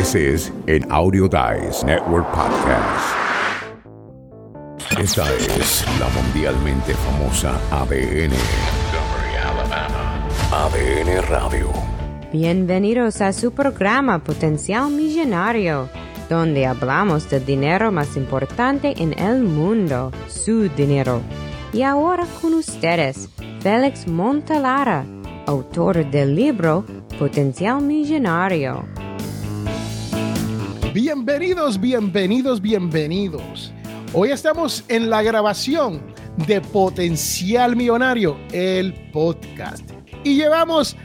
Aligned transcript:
This 0.00 0.14
is 0.14 0.50
an 0.66 0.90
Audio 0.90 1.28
Dice 1.28 1.84
Network 1.84 2.26
podcast. 2.32 3.14
Esta 4.98 5.30
es 5.34 5.84
la 6.00 6.08
mundialmente 6.08 6.94
famosa 6.94 7.60
ADN. 7.70 8.32
ADN 10.52 11.22
Radio. 11.28 11.70
Bienvenidos 12.32 13.20
a 13.20 13.34
su 13.34 13.52
programa 13.52 14.24
Potencial 14.24 14.90
Millonario, 14.90 15.90
donde 16.30 16.64
hablamos 16.64 17.28
del 17.28 17.44
dinero 17.44 17.92
más 17.92 18.16
importante 18.16 18.94
en 18.96 19.12
el 19.18 19.42
mundo, 19.42 20.12
su 20.28 20.70
dinero. 20.70 21.20
Y 21.74 21.82
ahora 21.82 22.24
con 22.40 22.54
ustedes, 22.54 23.28
Félix 23.60 24.06
Montalara, 24.08 25.04
autor 25.46 26.10
del 26.10 26.34
libro 26.34 26.86
Potencial 27.18 27.82
Millonario. 27.82 28.99
Bienvenidos, 30.92 31.80
bienvenidos, 31.80 32.60
bienvenidos. 32.60 33.72
Hoy 34.12 34.32
estamos 34.32 34.84
en 34.88 35.08
la 35.08 35.22
grabación 35.22 36.02
de 36.48 36.60
Potencial 36.60 37.76
Millonario, 37.76 38.36
el 38.50 38.92
podcast. 39.12 39.88
Y 40.24 40.34
llevamos 40.34 40.96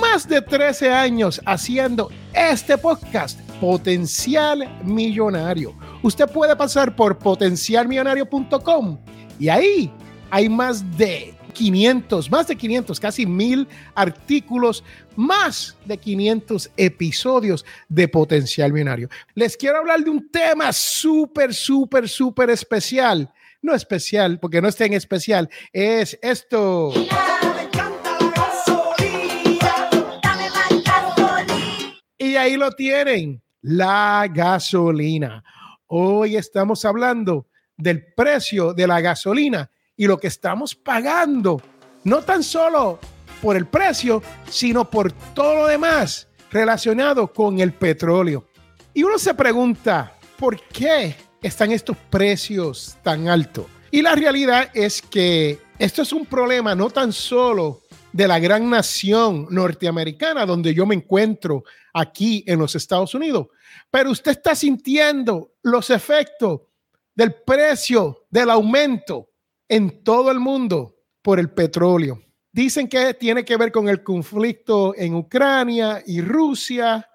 más 0.00 0.28
de 0.28 0.42
13 0.42 0.92
años 0.92 1.40
haciendo 1.46 2.10
este 2.34 2.76
podcast, 2.76 3.38
Potencial 3.60 4.68
Millonario. 4.82 5.72
Usted 6.02 6.26
puede 6.26 6.56
pasar 6.56 6.96
por 6.96 7.16
potencialmillonario.com 7.16 8.98
y 9.38 9.48
ahí 9.48 9.92
hay 10.30 10.48
más 10.48 10.98
de 10.98 11.37
500, 11.58 12.30
más 12.30 12.46
de 12.46 12.54
500, 12.54 13.00
casi 13.00 13.26
mil 13.26 13.66
artículos, 13.96 14.84
más 15.16 15.76
de 15.84 15.98
500 15.98 16.70
episodios 16.76 17.66
de 17.88 18.06
Potencial 18.06 18.72
Millonario. 18.72 19.08
Les 19.34 19.56
quiero 19.56 19.78
hablar 19.78 20.04
de 20.04 20.10
un 20.10 20.30
tema 20.30 20.72
súper, 20.72 21.52
súper, 21.52 22.08
súper 22.08 22.50
especial. 22.50 23.32
No 23.60 23.74
especial, 23.74 24.38
porque 24.38 24.62
no 24.62 24.68
está 24.68 24.84
en 24.84 24.92
especial, 24.92 25.50
es 25.72 26.16
esto. 26.22 26.92
Y 32.18 32.36
ahí 32.36 32.56
lo 32.56 32.70
tienen, 32.70 33.42
la 33.62 34.28
gasolina. 34.32 35.42
Hoy 35.88 36.36
estamos 36.36 36.84
hablando 36.84 37.48
del 37.76 38.14
precio 38.14 38.74
de 38.74 38.86
la 38.86 39.00
gasolina 39.00 39.68
y 39.98 40.06
lo 40.06 40.16
que 40.16 40.28
estamos 40.28 40.74
pagando, 40.74 41.60
no 42.04 42.22
tan 42.22 42.42
solo 42.42 43.00
por 43.42 43.56
el 43.56 43.66
precio, 43.66 44.22
sino 44.48 44.88
por 44.88 45.12
todo 45.34 45.56
lo 45.56 45.66
demás 45.66 46.28
relacionado 46.50 47.30
con 47.30 47.58
el 47.58 47.72
petróleo. 47.74 48.46
Y 48.94 49.02
uno 49.02 49.18
se 49.18 49.34
pregunta, 49.34 50.16
¿por 50.38 50.58
qué 50.68 51.16
están 51.42 51.72
estos 51.72 51.96
precios 52.08 52.96
tan 53.02 53.28
altos? 53.28 53.66
Y 53.90 54.00
la 54.00 54.14
realidad 54.14 54.70
es 54.72 55.02
que 55.02 55.58
esto 55.78 56.02
es 56.02 56.12
un 56.12 56.26
problema 56.26 56.74
no 56.74 56.90
tan 56.90 57.12
solo 57.12 57.82
de 58.12 58.28
la 58.28 58.38
gran 58.38 58.70
nación 58.70 59.48
norteamericana 59.50 60.46
donde 60.46 60.72
yo 60.74 60.86
me 60.86 60.94
encuentro 60.94 61.64
aquí 61.92 62.44
en 62.46 62.60
los 62.60 62.76
Estados 62.76 63.14
Unidos, 63.14 63.48
pero 63.90 64.10
usted 64.10 64.30
está 64.30 64.54
sintiendo 64.54 65.54
los 65.62 65.90
efectos 65.90 66.60
del 67.14 67.34
precio 67.34 68.26
del 68.30 68.50
aumento 68.50 69.27
en 69.68 70.02
todo 70.02 70.30
el 70.30 70.40
mundo 70.40 70.96
por 71.22 71.38
el 71.38 71.50
petróleo. 71.50 72.20
Dicen 72.52 72.88
que 72.88 73.14
tiene 73.14 73.44
que 73.44 73.56
ver 73.56 73.70
con 73.70 73.88
el 73.88 74.02
conflicto 74.02 74.94
en 74.96 75.14
Ucrania 75.14 76.02
y 76.06 76.20
Rusia, 76.20 77.08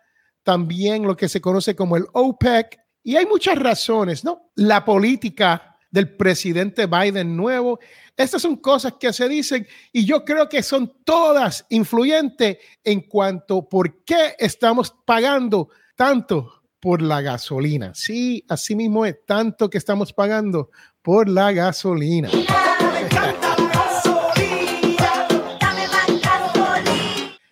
también 0.44 1.04
lo 1.04 1.18
que 1.18 1.28
se 1.28 1.42
conoce 1.42 1.76
como 1.76 1.98
el 1.98 2.06
OPEC, 2.14 2.80
y 3.04 3.16
hay 3.16 3.26
muchas 3.26 3.58
razones, 3.58 4.24
¿no? 4.24 4.52
La 4.56 4.86
política 4.86 5.78
del 5.94 6.16
presidente 6.16 6.88
Biden 6.88 7.36
nuevo, 7.38 7.80
estas 8.18 8.42
son 8.42 8.56
cosas 8.58 8.94
que 9.00 9.14
se 9.14 9.30
dicen 9.30 9.68
y 9.92 10.06
yo 10.06 10.26
creo 10.26 10.50
que 10.50 10.64
son 10.64 10.92
todas 11.04 11.66
influyentes 11.70 12.58
en 12.84 13.02
cuanto 13.02 13.70
por 13.70 14.04
qué 14.04 14.36
estamos 14.40 14.96
pagando 15.06 15.70
tanto 15.96 16.64
por 16.80 17.02
la 17.02 17.22
gasolina. 17.22 17.94
Sí, 17.94 18.44
así 18.50 18.76
mismo 18.76 19.06
es 19.06 19.24
tanto 19.26 19.70
que 19.70 19.78
estamos 19.78 20.14
pagando 20.14 20.72
por 21.04 21.30
la 21.30 21.52
gasolina. 21.52 22.30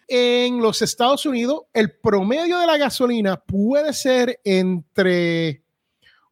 En 0.08 0.62
los 0.62 0.82
Estados 0.82 1.26
Unidos, 1.26 1.62
el 1.74 1.92
promedio 1.92 2.60
de 2.60 2.68
la 2.68 2.78
gasolina 2.78 3.38
puede 3.38 3.94
ser 3.94 4.40
entre 4.44 5.64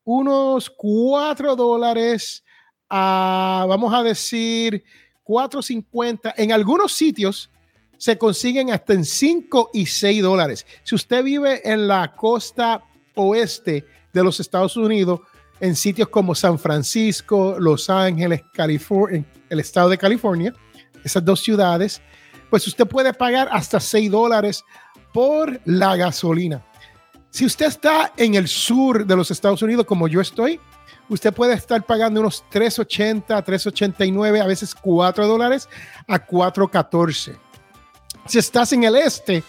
unos 0.03 0.69
4 0.69 1.56
dólares 1.56 2.44
a, 2.90 3.66
vamos 3.69 3.94
a 3.94 4.03
decir, 4.03 4.84
4.50. 5.24 6.34
En 6.36 6.51
algunos 6.51 6.91
sitios 6.94 7.50
se 7.97 8.18
consiguen 8.18 8.72
hasta 8.72 8.94
en 8.94 9.06
5 9.06 9.69
y 9.74 9.86
6 9.86 10.24
dólares. 10.24 10.66
Si 10.84 10.96
usted 10.96 11.24
vive 11.24 11.62
en 11.63 11.88
la 11.88 12.16
costa 12.16 12.84
oeste 13.16 13.86
de 14.12 14.24
los 14.24 14.40
Estados 14.40 14.75
Unidos, 14.75 15.22
en 15.59 15.75
sitios 15.75 16.09
como 16.09 16.35
San 16.35 16.57
Francisco, 16.57 17.55
Los 17.59 17.89
Ángeles, 17.89 18.43
California, 18.53 19.25
el 19.49 19.59
estado 19.59 19.89
de 19.89 19.97
California, 19.97 20.53
esas 21.03 21.23
dos 21.23 21.41
ciudades, 21.41 22.01
pues 22.49 22.65
usted 22.67 22.87
puede 22.87 23.13
pagar 23.13 23.49
hasta 23.51 23.79
6 23.79 24.11
dólares 24.11 24.63
por 25.13 25.59
la 25.65 25.95
gasolina. 25.95 26.63
Si 27.29 27.45
usted 27.45 27.67
está 27.67 28.11
en 28.17 28.35
el 28.35 28.47
sur 28.47 29.05
de 29.05 29.15
los 29.15 29.29
Estados 29.29 29.61
Unidos, 29.61 29.85
como 29.85 30.07
yo 30.07 30.19
estoy, 30.19 30.59
usted 31.09 31.33
puede 31.33 31.53
estar 31.53 31.85
pagando 31.85 32.21
unos 32.21 32.43
3.80, 32.51 33.25
3.89, 33.27 34.41
a 34.41 34.47
veces 34.47 34.73
4 34.73 35.27
dólares 35.27 35.69
a 36.07 36.25
4.14. 36.25 37.37
Si 38.25 38.39
estás 38.39 38.73
en 38.73 38.83
el 38.83 38.95
este 38.95 39.43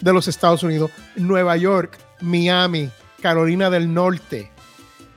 de 0.00 0.12
los 0.12 0.28
Estados 0.28 0.62
Unidos, 0.62 0.90
Nueva 1.16 1.56
York, 1.56 1.98
Miami, 2.20 2.90
Carolina 3.20 3.70
del 3.70 3.92
Norte, 3.92 4.53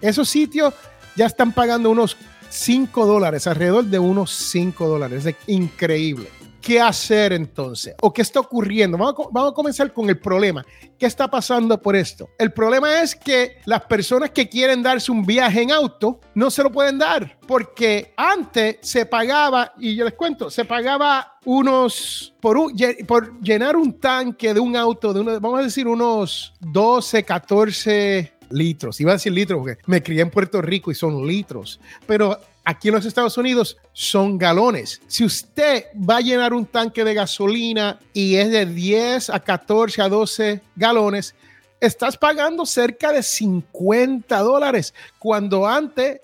esos 0.02 0.30
sitios 0.30 0.74
ya 1.16 1.26
están 1.26 1.52
pagando 1.52 1.90
unos 1.90 2.18
5 2.50 3.06
dólares, 3.06 3.48
alrededor 3.48 3.86
de 3.86 4.00
unos 4.00 4.32
5 4.32 4.88
dólares. 4.88 5.26
Es 5.26 5.36
increíble. 5.48 6.30
¿Qué 6.62 6.82
hacer 6.82 7.32
entonces? 7.32 7.96
¿O 8.02 8.12
qué 8.12 8.22
está 8.22 8.42
ocurriendo? 8.42 8.98
Vamos 8.98 9.52
a, 9.52 9.54
comenzar 9.54 9.94
con 9.94 10.10
el 10.10 10.20
problema. 10.20 10.66
¿Qué 11.00 11.06
está 11.06 11.30
pasando 11.30 11.82
por 11.82 11.96
esto? 11.96 12.30
El 12.38 12.52
problema 12.52 13.02
es 13.02 13.16
que 13.16 13.60
las 13.64 13.84
personas 13.84 14.32
que 14.32 14.50
quieren 14.50 14.84
darse 14.84 15.10
un 15.10 15.26
viaje 15.26 15.62
en 15.62 15.72
auto 15.72 16.20
no 16.36 16.52
se 16.52 16.64
lo 16.64 16.70
pueden 16.70 16.98
dar 16.98 17.38
porque 17.48 18.14
antes 18.18 18.80
se 18.82 19.06
pagaba, 19.06 19.72
y 19.80 19.96
yo 19.96 20.04
les 20.04 20.16
cuento, 20.16 20.50
se 20.50 20.66
pagaba 20.66 21.38
unos, 21.46 22.34
por, 22.42 22.60
por 23.08 23.40
llenar 23.40 23.78
un 23.78 23.98
tanque 23.98 24.54
de 24.54 24.60
un 24.60 24.76
auto, 24.76 25.14
de 25.14 25.22
uno, 25.22 25.40
vamos 25.40 25.62
a 25.62 25.64
decir 25.64 25.88
unos 25.88 26.54
12, 26.60 27.24
14 27.24 28.37
litros. 28.50 29.00
Iba 29.02 29.12
a 29.12 29.16
decir 29.16 29.32
litros 29.32 29.60
porque 29.60 29.78
me 29.86 30.02
crié 30.02 30.22
en 30.22 30.30
Puerto 30.30 30.62
Rico 30.62 30.92
y 30.92 30.96
son 30.96 31.26
litros. 31.26 31.80
Pero 32.06 32.40
aquí 32.64 32.90
en 32.90 32.96
los 32.96 33.06
Estados 33.06 33.38
Unidos 33.38 33.78
son 33.94 34.38
galones. 34.38 35.02
Si 35.08 35.24
usted 35.24 35.86
va 35.98 36.18
a 36.18 36.22
llenar 36.22 36.54
un 36.54 36.66
tanque 36.66 37.04
de 37.04 37.14
gasolina 37.14 38.00
y 38.14 38.36
es 38.36 38.52
de 38.52 38.66
10 38.66 39.30
a 39.30 39.40
14 39.40 40.02
a 40.02 40.10
12 40.10 40.62
galones, 40.76 41.36
estás 41.80 42.18
pagando 42.18 42.66
cerca 42.66 43.12
de 43.12 43.24
50 43.24 44.40
dólares 44.40 44.94
cuando 45.20 45.68
antes 45.68 46.22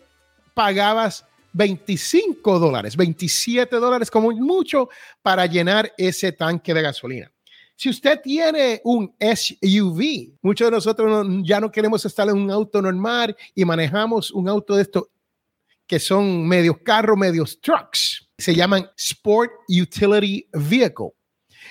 pagabas 0.53 1.25
25 1.53 2.59
dólares, 2.59 2.97
27 2.97 3.75
dólares 3.77 4.09
como 4.09 4.31
mucho 4.31 4.89
para 5.21 5.45
llenar 5.45 5.93
ese 5.97 6.31
tanque 6.31 6.73
de 6.73 6.81
gasolina. 6.81 7.32
Si 7.75 7.89
usted 7.89 8.21
tiene 8.21 8.81
un 8.83 9.13
SUV, 9.19 10.37
muchos 10.41 10.67
de 10.67 10.71
nosotros 10.71 11.27
ya 11.43 11.59
no 11.59 11.71
queremos 11.71 12.05
estar 12.05 12.29
en 12.29 12.37
un 12.37 12.51
auto 12.51 12.81
normal 12.81 13.35
y 13.55 13.65
manejamos 13.65 14.31
un 14.31 14.47
auto 14.47 14.75
de 14.75 14.83
estos 14.83 15.03
que 15.87 15.99
son 15.99 16.47
medios 16.47 16.77
carros, 16.83 17.17
medios 17.17 17.59
trucks. 17.59 18.29
Se 18.37 18.55
llaman 18.55 18.89
Sport 18.95 19.51
Utility 19.67 20.47
Vehicle. 20.53 21.11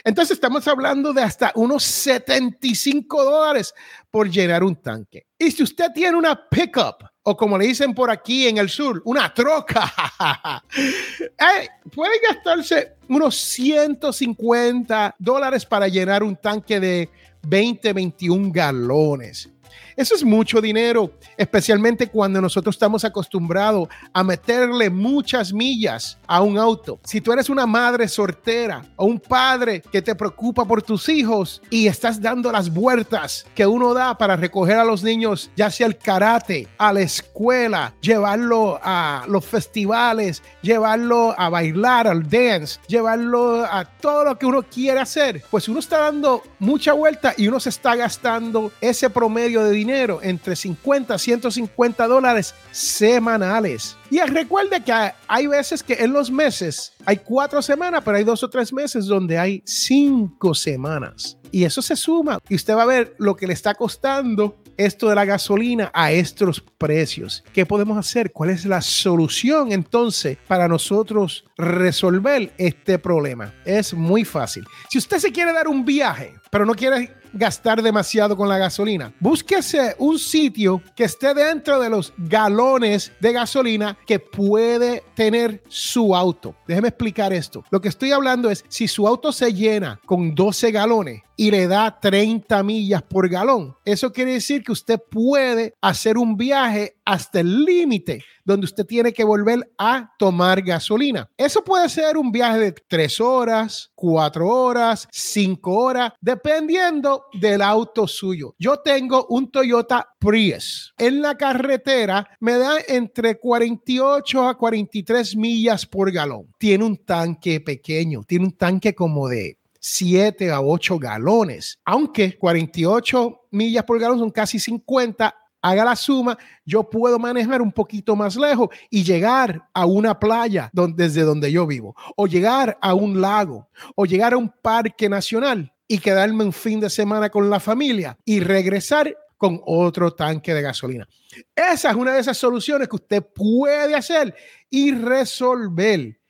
Entonces 0.04 0.34
estamos 0.34 0.66
hablando 0.68 1.12
de 1.12 1.22
hasta 1.22 1.52
unos 1.54 1.84
75 1.84 3.24
dólares 3.24 3.74
por 4.10 4.28
llenar 4.28 4.64
un 4.64 4.76
tanque. 4.76 5.26
Y 5.38 5.50
si 5.50 5.62
usted 5.62 5.86
tiene 5.94 6.16
una 6.16 6.48
pickup, 6.48 7.04
o 7.24 7.36
como 7.36 7.56
le 7.56 7.66
dicen 7.66 7.94
por 7.94 8.10
aquí 8.10 8.48
en 8.48 8.58
el 8.58 8.68
sur, 8.68 9.00
una 9.04 9.32
troca, 9.32 9.92
eh, 10.76 11.68
puede 11.94 12.18
gastarse 12.20 12.96
unos 13.08 13.36
150 13.36 15.14
dólares 15.18 15.64
para 15.64 15.88
llenar 15.88 16.22
un 16.22 16.36
tanque 16.36 16.80
de 16.80 17.08
20, 17.42 17.92
21 17.92 18.50
galones. 18.52 19.48
Eso 19.96 20.14
es 20.14 20.24
mucho 20.24 20.60
dinero, 20.60 21.12
especialmente 21.36 22.06
cuando 22.06 22.40
nosotros 22.40 22.74
estamos 22.74 23.04
acostumbrados 23.04 23.88
a 24.12 24.24
meterle 24.24 24.88
muchas 24.90 25.52
millas 25.52 26.18
a 26.26 26.40
un 26.40 26.58
auto. 26.58 26.98
Si 27.04 27.20
tú 27.20 27.32
eres 27.32 27.50
una 27.50 27.66
madre 27.66 28.08
soltera 28.08 28.84
o 28.96 29.06
un 29.06 29.20
padre 29.20 29.82
que 29.82 30.02
te 30.02 30.14
preocupa 30.14 30.64
por 30.64 30.82
tus 30.82 31.08
hijos 31.08 31.62
y 31.70 31.86
estás 31.86 32.20
dando 32.20 32.50
las 32.50 32.72
vueltas 32.72 33.46
que 33.54 33.66
uno 33.66 33.94
da 33.94 34.16
para 34.16 34.36
recoger 34.36 34.78
a 34.78 34.84
los 34.84 35.02
niños, 35.02 35.50
ya 35.56 35.70
sea 35.70 35.86
el 35.86 35.98
karate, 35.98 36.68
a 36.78 36.92
la 36.92 37.00
escuela, 37.00 37.94
llevarlo 38.00 38.80
a 38.82 39.24
los 39.28 39.44
festivales, 39.44 40.42
llevarlo 40.62 41.34
a 41.38 41.48
bailar, 41.48 42.06
al 42.06 42.28
dance, 42.28 42.80
llevarlo 42.86 43.64
a 43.64 43.84
todo 43.84 44.24
lo 44.24 44.38
que 44.38 44.46
uno 44.46 44.62
quiere 44.62 45.00
hacer, 45.00 45.42
pues 45.50 45.68
uno 45.68 45.80
está 45.80 45.98
dando 45.98 46.42
mucha 46.58 46.92
vuelta 46.92 47.34
y 47.36 47.48
uno 47.48 47.60
se 47.60 47.68
está 47.68 47.94
gastando 47.94 48.72
ese 48.80 49.10
promedio 49.10 49.62
de 49.64 49.72
dinero 49.82 50.20
entre 50.22 50.54
50 50.54 51.14
a 51.14 51.18
150 51.18 52.06
dólares 52.06 52.54
semanales. 52.70 53.96
Y 54.10 54.20
recuerde 54.20 54.82
que 54.84 54.92
hay 55.26 55.46
veces 55.46 55.82
que 55.82 55.94
en 55.94 56.12
los 56.12 56.30
meses 56.30 56.92
hay 57.04 57.16
cuatro 57.16 57.60
semanas, 57.60 58.02
pero 58.04 58.16
hay 58.16 58.24
dos 58.24 58.42
o 58.44 58.48
tres 58.50 58.72
meses 58.72 59.06
donde 59.06 59.38
hay 59.38 59.62
cinco 59.66 60.54
semanas. 60.54 61.36
Y 61.50 61.64
eso 61.64 61.82
se 61.82 61.96
suma 61.96 62.38
y 62.48 62.54
usted 62.54 62.74
va 62.76 62.82
a 62.82 62.86
ver 62.86 63.14
lo 63.18 63.34
que 63.34 63.46
le 63.46 63.52
está 63.52 63.74
costando 63.74 64.62
esto 64.76 65.08
de 65.08 65.14
la 65.14 65.24
gasolina 65.24 65.90
a 65.92 66.12
estos 66.12 66.60
precios. 66.78 67.44
¿Qué 67.52 67.66
podemos 67.66 67.98
hacer? 67.98 68.32
¿Cuál 68.32 68.50
es 68.50 68.64
la 68.64 68.80
solución 68.80 69.72
entonces 69.72 70.38
para 70.46 70.68
nosotros 70.68 71.44
resolver 71.56 72.54
este 72.56 72.98
problema? 72.98 73.52
Es 73.64 73.92
muy 73.92 74.24
fácil. 74.24 74.64
Si 74.88 74.98
usted 74.98 75.18
se 75.18 75.32
quiere 75.32 75.52
dar 75.52 75.68
un 75.68 75.84
viaje, 75.84 76.34
pero 76.50 76.64
no 76.64 76.74
quiere 76.74 77.21
gastar 77.32 77.82
demasiado 77.82 78.36
con 78.36 78.48
la 78.48 78.58
gasolina. 78.58 79.12
Búsquese 79.20 79.94
un 79.98 80.18
sitio 80.18 80.82
que 80.94 81.04
esté 81.04 81.34
dentro 81.34 81.80
de 81.80 81.90
los 81.90 82.12
galones 82.16 83.12
de 83.20 83.32
gasolina 83.32 83.96
que 84.06 84.18
puede 84.18 85.02
tener 85.14 85.62
su 85.68 86.14
auto. 86.14 86.54
Déjeme 86.66 86.88
explicar 86.88 87.32
esto. 87.32 87.64
Lo 87.70 87.80
que 87.80 87.88
estoy 87.88 88.12
hablando 88.12 88.50
es 88.50 88.64
si 88.68 88.88
su 88.88 89.06
auto 89.06 89.32
se 89.32 89.52
llena 89.52 90.00
con 90.04 90.34
12 90.34 90.70
galones 90.70 91.22
y 91.42 91.50
le 91.50 91.66
da 91.66 91.98
30 91.98 92.62
millas 92.62 93.02
por 93.02 93.28
galón. 93.28 93.74
Eso 93.84 94.12
quiere 94.12 94.34
decir 94.34 94.62
que 94.62 94.70
usted 94.70 95.00
puede 95.10 95.74
hacer 95.80 96.16
un 96.16 96.36
viaje 96.36 96.94
hasta 97.04 97.40
el 97.40 97.64
límite 97.64 98.22
donde 98.44 98.66
usted 98.66 98.86
tiene 98.86 99.12
que 99.12 99.24
volver 99.24 99.68
a 99.76 100.12
tomar 100.20 100.62
gasolina. 100.62 101.28
Eso 101.36 101.64
puede 101.64 101.88
ser 101.88 102.16
un 102.16 102.30
viaje 102.30 102.58
de 102.60 102.72
tres 102.72 103.20
horas, 103.20 103.90
cuatro 103.96 104.48
horas, 104.48 105.08
cinco 105.10 105.72
horas, 105.72 106.12
dependiendo 106.20 107.24
del 107.32 107.60
auto 107.60 108.06
suyo. 108.06 108.54
Yo 108.56 108.76
tengo 108.76 109.26
un 109.28 109.50
Toyota 109.50 110.08
Prius. 110.20 110.94
En 110.96 111.22
la 111.22 111.36
carretera 111.36 112.28
me 112.38 112.56
da 112.56 112.76
entre 112.86 113.40
48 113.40 114.48
a 114.48 114.56
43 114.56 115.34
millas 115.34 115.86
por 115.86 116.12
galón. 116.12 116.46
Tiene 116.56 116.84
un 116.84 116.98
tanque 116.98 117.60
pequeño, 117.60 118.22
tiene 118.22 118.44
un 118.44 118.52
tanque 118.52 118.94
como 118.94 119.26
de 119.26 119.58
7 119.82 120.50
a 120.50 120.60
8 120.60 120.98
galones, 120.98 121.78
aunque 121.84 122.38
48 122.38 123.48
millas 123.50 123.84
por 123.84 123.98
galón 123.98 124.20
son 124.20 124.30
casi 124.30 124.60
50 124.60 125.34
haga 125.60 125.84
la 125.84 125.96
suma, 125.96 126.36
yo 126.64 126.88
puedo 126.88 127.18
manejar 127.18 127.62
un 127.62 127.72
poquito 127.72 128.16
más 128.16 128.36
lejos 128.36 128.68
y 128.90 129.04
llegar 129.04 129.68
a 129.72 129.86
una 129.86 130.18
playa 130.18 130.70
desde 130.72 131.22
donde 131.22 131.50
yo 131.52 131.66
vivo, 131.66 131.94
o 132.16 132.26
llegar 132.26 132.78
a 132.80 132.94
un 132.94 133.20
lago, 133.20 133.68
o 133.94 134.04
llegar 134.04 134.34
a 134.34 134.36
un 134.36 134.48
parque 134.48 135.08
nacional 135.08 135.72
y 135.86 135.98
quedarme 135.98 136.44
un 136.44 136.52
fin 136.52 136.80
de 136.80 136.90
semana 136.90 137.30
con 137.30 137.48
la 137.48 137.60
familia 137.60 138.18
y 138.24 138.40
regresar 138.40 139.16
con 139.36 139.60
otro 139.64 140.12
tanque 140.12 140.54
de 140.54 140.62
gasolina. 140.62 141.08
Esa 141.54 141.90
es 141.90 141.96
una 141.96 142.12
de 142.12 142.20
esas 142.20 142.36
soluciones 142.36 142.88
que 142.88 142.96
usted 142.96 143.22
puede 143.22 143.94
hacer 143.94 144.34
y 144.68 144.92
resolver 144.92 146.21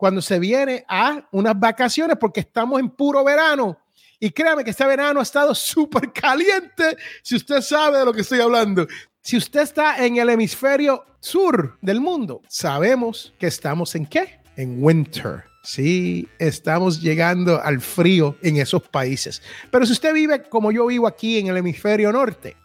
cuando 0.00 0.22
se 0.22 0.38
viene 0.38 0.82
a 0.88 1.28
unas 1.30 1.60
vacaciones 1.60 2.16
porque 2.18 2.40
estamos 2.40 2.80
en 2.80 2.88
puro 2.88 3.22
verano 3.22 3.76
y 4.18 4.30
créame 4.30 4.64
que 4.64 4.70
este 4.70 4.86
verano 4.86 5.20
ha 5.20 5.22
estado 5.22 5.54
súper 5.54 6.10
caliente, 6.10 6.96
si 7.22 7.36
usted 7.36 7.60
sabe 7.60 7.98
de 7.98 8.06
lo 8.06 8.14
que 8.14 8.22
estoy 8.22 8.40
hablando. 8.40 8.86
Si 9.20 9.36
usted 9.36 9.60
está 9.60 10.02
en 10.02 10.16
el 10.16 10.30
hemisferio 10.30 11.04
sur 11.20 11.76
del 11.82 12.00
mundo, 12.00 12.40
sabemos 12.48 13.34
que 13.38 13.46
estamos 13.46 13.94
en 13.94 14.06
qué? 14.06 14.40
En 14.56 14.82
winter. 14.82 15.44
Sí, 15.62 16.26
estamos 16.38 17.02
llegando 17.02 17.62
al 17.62 17.82
frío 17.82 18.38
en 18.40 18.56
esos 18.56 18.88
países. 18.88 19.42
Pero 19.70 19.84
si 19.84 19.92
usted 19.92 20.14
vive 20.14 20.44
como 20.44 20.72
yo 20.72 20.86
vivo 20.86 21.06
aquí 21.08 21.38
en 21.38 21.48
el 21.48 21.58
hemisferio 21.58 22.10
norte, 22.10 22.56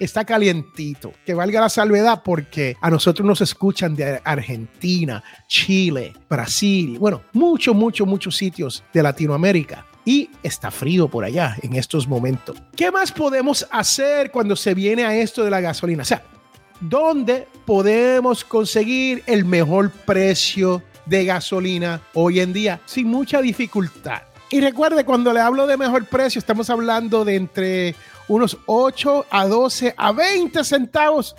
está 0.00 0.24
calientito. 0.24 1.12
Que 1.24 1.34
valga 1.34 1.60
la 1.60 1.68
salvedad 1.68 2.22
porque 2.24 2.76
a 2.80 2.90
nosotros 2.90 3.26
nos 3.26 3.40
escuchan 3.40 3.94
de 3.94 4.20
Argentina, 4.24 5.22
Chile, 5.46 6.14
Brasil, 6.28 6.98
bueno, 6.98 7.22
muchos, 7.32 7.76
muchos, 7.76 8.06
muchos 8.06 8.36
sitios 8.36 8.82
de 8.92 9.02
Latinoamérica 9.02 9.86
y 10.04 10.30
está 10.42 10.70
frío 10.70 11.08
por 11.08 11.24
allá 11.24 11.56
en 11.62 11.74
estos 11.74 12.08
momentos. 12.08 12.56
¿Qué 12.74 12.90
más 12.90 13.12
podemos 13.12 13.66
hacer 13.70 14.30
cuando 14.30 14.56
se 14.56 14.74
viene 14.74 15.04
a 15.04 15.14
esto 15.14 15.44
de 15.44 15.50
la 15.50 15.60
gasolina? 15.60 16.02
O 16.02 16.06
sea, 16.06 16.22
¿dónde 16.80 17.46
podemos 17.66 18.44
conseguir 18.44 19.22
el 19.26 19.44
mejor 19.44 19.90
precio 19.90 20.82
de 21.06 21.24
gasolina 21.24 22.00
hoy 22.14 22.40
en 22.40 22.52
día 22.52 22.80
sin 22.86 23.08
mucha 23.08 23.40
dificultad? 23.40 24.22
Y 24.52 24.60
recuerde, 24.60 25.04
cuando 25.04 25.32
le 25.32 25.38
hablo 25.38 25.68
de 25.68 25.76
mejor 25.76 26.06
precio, 26.06 26.40
estamos 26.40 26.70
hablando 26.70 27.24
de 27.24 27.36
entre 27.36 27.94
unos 28.30 28.56
8 28.66 29.26
a 29.28 29.46
12 29.46 29.94
a 29.96 30.12
20 30.12 30.62
centavos 30.62 31.34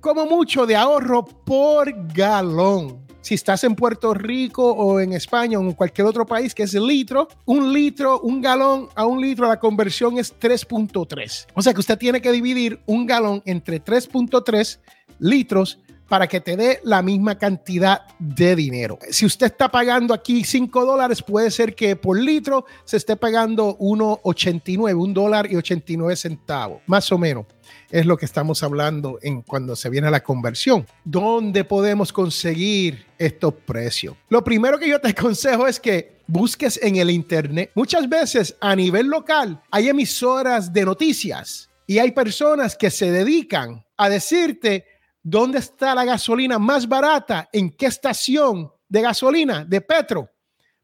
como 0.00 0.24
mucho 0.24 0.64
de 0.66 0.74
ahorro 0.74 1.24
por 1.24 1.92
galón 2.14 3.04
si 3.20 3.34
estás 3.34 3.64
en 3.64 3.74
Puerto 3.74 4.12
Rico 4.12 4.70
o 4.70 5.00
en 5.00 5.14
España 5.14 5.58
o 5.58 5.62
en 5.62 5.72
cualquier 5.72 6.06
otro 6.06 6.26
país, 6.26 6.54
que 6.54 6.64
es 6.64 6.74
litro, 6.74 7.26
un 7.46 7.72
litro, 7.72 8.20
un 8.20 8.42
galón 8.42 8.88
a 8.94 9.06
un 9.06 9.18
litro, 9.18 9.48
la 9.48 9.58
conversión 9.58 10.18
es 10.18 10.38
3.3. 10.38 11.46
O 11.54 11.62
sea 11.62 11.72
que 11.72 11.80
usted 11.80 11.96
tiene 11.96 12.20
que 12.20 12.30
dividir 12.30 12.80
un 12.84 13.06
galón 13.06 13.42
entre 13.46 13.82
3.3 13.82 14.78
litros 15.20 15.78
para 16.08 16.26
que 16.26 16.40
te 16.40 16.56
dé 16.56 16.80
la 16.84 17.02
misma 17.02 17.38
cantidad 17.38 18.02
de 18.18 18.54
dinero. 18.56 18.98
Si 19.10 19.26
usted 19.26 19.46
está 19.46 19.70
pagando 19.70 20.14
aquí 20.14 20.44
5 20.44 20.84
dólares, 20.84 21.22
puede 21.22 21.50
ser 21.50 21.74
que 21.74 21.96
por 21.96 22.18
litro 22.18 22.64
se 22.84 22.96
esté 22.96 23.16
pagando 23.16 23.78
1,89, 23.78 24.94
un 24.94 25.14
dólar 25.14 25.50
y 25.50 25.56
89 25.56 26.16
centavos, 26.16 26.82
más 26.86 27.10
o 27.12 27.18
menos 27.18 27.46
es 27.90 28.06
lo 28.06 28.16
que 28.16 28.24
estamos 28.24 28.62
hablando 28.62 29.18
en 29.22 29.42
cuando 29.42 29.76
se 29.76 29.88
viene 29.88 30.10
la 30.10 30.22
conversión. 30.22 30.86
¿Dónde 31.04 31.64
podemos 31.64 32.12
conseguir 32.12 33.06
estos 33.18 33.54
precios? 33.54 34.16
Lo 34.28 34.42
primero 34.42 34.78
que 34.78 34.88
yo 34.88 35.00
te 35.00 35.08
aconsejo 35.10 35.66
es 35.66 35.78
que 35.78 36.16
busques 36.26 36.78
en 36.82 36.96
el 36.96 37.10
internet. 37.10 37.70
Muchas 37.74 38.08
veces 38.08 38.56
a 38.60 38.74
nivel 38.74 39.06
local 39.06 39.62
hay 39.70 39.88
emisoras 39.88 40.72
de 40.72 40.84
noticias 40.84 41.70
y 41.86 41.98
hay 41.98 42.12
personas 42.12 42.76
que 42.76 42.90
se 42.90 43.10
dedican 43.10 43.84
a 43.96 44.08
decirte 44.08 44.84
dónde 45.24 45.58
está 45.58 45.94
la 45.94 46.04
gasolina 46.04 46.58
más 46.58 46.86
barata, 46.86 47.48
en 47.52 47.70
qué 47.70 47.86
estación 47.86 48.70
de 48.88 49.00
gasolina, 49.00 49.64
de 49.64 49.80
Petro, 49.80 50.30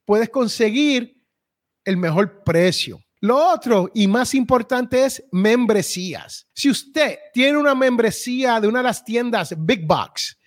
puedes 0.05 0.31
conseguir 0.31 1.23
el 1.85 1.97
mejor 1.97 2.43
precio. 2.43 2.99
Lo 3.21 3.37
otro 3.37 3.91
y 3.95 4.09
más 4.09 4.35
importante 4.35 5.05
es 5.05 5.23
membresías. 5.31 6.49
Si 6.55 6.71
usted 6.71 7.19
tiene 7.35 7.59
una 7.59 7.75
membresía 7.75 8.59
de 8.59 8.67
una 8.67 8.79
de 8.79 8.85
las 8.85 9.05
tiendas 9.05 9.55
Big 9.59 9.87
Box, 9.87 10.39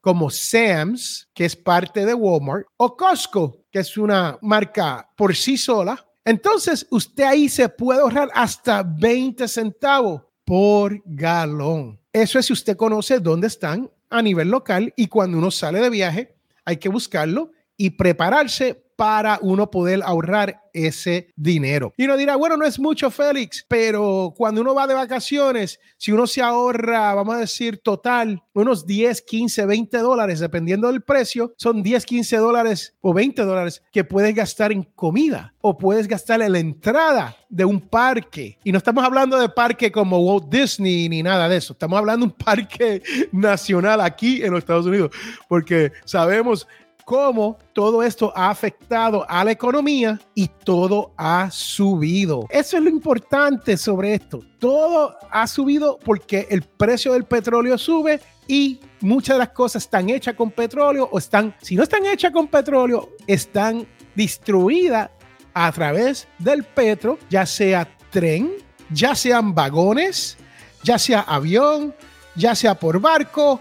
como 0.00 0.28
Sam's, 0.30 1.28
que 1.32 1.44
es 1.44 1.54
parte 1.54 2.04
de 2.04 2.14
Walmart, 2.14 2.66
o 2.76 2.96
Costco, 2.96 3.64
que 3.70 3.80
es 3.80 3.96
una 3.96 4.36
marca 4.42 5.08
por 5.16 5.34
sí 5.34 5.56
sola, 5.56 6.04
entonces 6.24 6.86
usted 6.90 7.22
ahí 7.22 7.48
se 7.48 7.68
puede 7.68 8.00
ahorrar 8.00 8.30
hasta 8.34 8.82
20 8.82 9.46
centavos 9.46 10.22
por 10.48 11.02
galón. 11.04 12.00
Eso 12.10 12.38
es 12.38 12.46
si 12.46 12.54
usted 12.54 12.74
conoce 12.74 13.20
dónde 13.20 13.46
están 13.48 13.90
a 14.08 14.22
nivel 14.22 14.48
local 14.48 14.94
y 14.96 15.08
cuando 15.08 15.36
uno 15.36 15.50
sale 15.50 15.78
de 15.78 15.90
viaje 15.90 16.36
hay 16.64 16.78
que 16.78 16.88
buscarlo 16.88 17.52
y 17.76 17.90
prepararse 17.90 18.82
para 18.98 19.38
uno 19.42 19.70
poder 19.70 20.02
ahorrar 20.02 20.60
ese 20.72 21.28
dinero. 21.36 21.94
Y 21.96 22.06
uno 22.06 22.16
dirá, 22.16 22.34
bueno, 22.34 22.56
no 22.56 22.64
es 22.64 22.80
mucho, 22.80 23.12
Félix, 23.12 23.64
pero 23.68 24.34
cuando 24.36 24.60
uno 24.60 24.74
va 24.74 24.88
de 24.88 24.94
vacaciones, 24.94 25.78
si 25.96 26.10
uno 26.10 26.26
se 26.26 26.42
ahorra, 26.42 27.14
vamos 27.14 27.36
a 27.36 27.38
decir, 27.38 27.78
total, 27.78 28.42
unos 28.54 28.86
10, 28.86 29.22
15, 29.22 29.66
20 29.66 29.98
dólares, 29.98 30.40
dependiendo 30.40 30.88
del 30.88 31.02
precio, 31.02 31.54
son 31.56 31.80
10, 31.80 32.04
15 32.04 32.38
dólares 32.38 32.96
o 33.00 33.14
20 33.14 33.40
dólares 33.42 33.84
que 33.92 34.02
puedes 34.02 34.34
gastar 34.34 34.72
en 34.72 34.82
comida 34.82 35.54
o 35.60 35.78
puedes 35.78 36.08
gastar 36.08 36.42
en 36.42 36.50
la 36.50 36.58
entrada 36.58 37.36
de 37.48 37.64
un 37.64 37.80
parque. 37.80 38.58
Y 38.64 38.72
no 38.72 38.78
estamos 38.78 39.04
hablando 39.04 39.38
de 39.38 39.48
parque 39.48 39.92
como 39.92 40.18
Walt 40.18 40.48
Disney 40.48 41.08
ni 41.08 41.22
nada 41.22 41.48
de 41.48 41.58
eso. 41.58 41.72
Estamos 41.72 42.00
hablando 42.00 42.26
de 42.26 42.32
un 42.32 42.36
parque 42.36 43.00
nacional 43.30 44.00
aquí 44.00 44.42
en 44.42 44.50
los 44.50 44.58
Estados 44.58 44.86
Unidos, 44.86 45.12
porque 45.48 45.92
sabemos 46.04 46.66
cómo 47.08 47.56
todo 47.72 48.02
esto 48.02 48.34
ha 48.36 48.50
afectado 48.50 49.24
a 49.30 49.42
la 49.42 49.50
economía 49.50 50.20
y 50.34 50.46
todo 50.46 51.14
ha 51.16 51.50
subido. 51.50 52.44
Eso 52.50 52.76
es 52.76 52.82
lo 52.82 52.90
importante 52.90 53.78
sobre 53.78 54.12
esto. 54.12 54.40
Todo 54.58 55.16
ha 55.30 55.46
subido 55.46 55.98
porque 56.04 56.46
el 56.50 56.60
precio 56.60 57.14
del 57.14 57.24
petróleo 57.24 57.78
sube 57.78 58.20
y 58.46 58.80
muchas 59.00 59.36
de 59.36 59.38
las 59.38 59.48
cosas 59.48 59.84
están 59.84 60.10
hechas 60.10 60.34
con 60.34 60.50
petróleo 60.50 61.08
o 61.10 61.16
están, 61.16 61.54
si 61.62 61.76
no 61.76 61.84
están 61.84 62.04
hechas 62.04 62.30
con 62.30 62.46
petróleo, 62.46 63.08
están 63.26 63.86
distribuidas 64.14 65.08
a 65.54 65.72
través 65.72 66.28
del 66.38 66.62
petro, 66.62 67.18
ya 67.30 67.46
sea 67.46 67.88
tren, 68.10 68.52
ya 68.90 69.14
sean 69.14 69.54
vagones, 69.54 70.36
ya 70.82 70.98
sea 70.98 71.20
avión, 71.20 71.94
ya 72.36 72.54
sea 72.54 72.74
por 72.74 73.00
barco. 73.00 73.60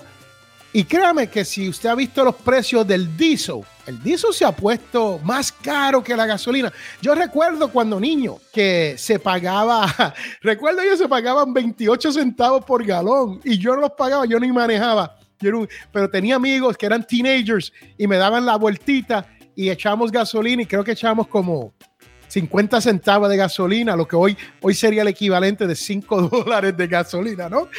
Y 0.74 0.84
créame 0.84 1.28
que 1.30 1.46
si 1.46 1.70
usted 1.70 1.90
ha 1.90 1.96
visto 1.96 2.24
los 2.24 2.36
precios 2.36 2.86
del 2.86 3.16
diesel, 3.16 3.62
el 3.86 4.02
diesel 4.04 4.34
se 4.34 4.44
ha 4.44 4.52
puesto 4.52 5.20
más 5.24 5.52
caro 5.52 6.04
que 6.04 6.16
la 6.16 6.26
gasolina. 6.26 6.72
Yo 7.02 7.16
recuerdo 7.16 7.72
cuando 7.72 8.00
niño 8.00 8.36
que 8.52 8.96
se 8.98 9.18
pagaba, 9.18 10.14
recuerdo 10.42 10.84
yo 10.84 10.98
se 10.98 11.08
pagaban 11.08 11.54
28 11.54 12.12
centavos 12.12 12.66
por 12.66 12.86
galón 12.86 13.40
y 13.44 13.58
yo 13.58 13.76
no 13.76 13.82
los 13.82 13.92
pagaba, 13.92 14.26
yo 14.26 14.40
ni 14.40 14.52
manejaba. 14.52 15.18
pero 15.92 16.10
tenía 16.10 16.36
amigos 16.36 16.78
que 16.78 16.86
eran 16.86 17.06
teenagers 17.08 17.72
y 17.98 18.06
me 18.08 18.18
daban 18.18 18.46
la 18.46 18.58
vueltita 18.58 19.26
y 19.56 19.70
echábamos 19.70 20.12
gasolina 20.12 20.62
y 20.62 20.66
creo 20.66 20.84
que 20.84 20.92
echábamos 20.92 21.28
como 21.28 21.74
50 22.28 22.82
centavos 22.82 23.30
de 23.30 23.38
gasolina, 23.38 23.96
lo 23.96 24.08
que 24.08 24.16
hoy, 24.16 24.38
hoy 24.62 24.74
sería 24.74 25.02
el 25.02 25.08
equivalente 25.08 25.68
de 25.68 25.76
5 25.76 26.22
dólares 26.30 26.76
de 26.76 26.88
gasolina, 26.88 27.50
¿no? 27.50 27.70